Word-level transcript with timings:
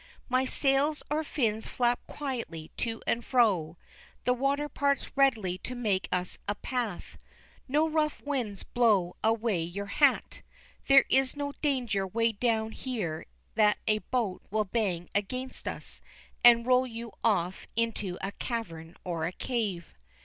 My 0.27 0.45
sails 0.45 1.03
or 1.11 1.23
fins 1.23 1.67
flap 1.67 1.99
quietly 2.07 2.71
to 2.77 3.03
and 3.05 3.23
fro, 3.23 3.77
the 4.23 4.33
water 4.33 4.67
parts 4.67 5.15
readily 5.15 5.59
to 5.59 5.75
make 5.75 6.07
us 6.11 6.39
a 6.47 6.55
path, 6.55 7.19
no 7.67 7.87
rough 7.87 8.19
winds 8.23 8.63
blow 8.63 9.15
away 9.23 9.61
your 9.61 9.85
hat, 9.85 10.41
there 10.87 11.05
is 11.07 11.35
no 11.35 11.51
danger 11.61 12.07
way 12.07 12.31
down 12.31 12.71
here 12.71 13.27
that 13.53 13.77
a 13.85 13.99
boat 13.99 14.41
will 14.49 14.65
bang 14.65 15.07
against 15.13 15.67
us, 15.67 16.01
and 16.43 16.65
roll 16.65 16.87
you 16.87 17.11
off 17.23 17.67
into 17.75 18.17
a 18.21 18.31
cavern 18.31 18.97
or 19.03 19.25
a 19.27 19.31
cave. 19.31 19.93